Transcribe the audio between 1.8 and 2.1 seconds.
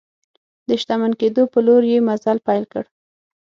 یې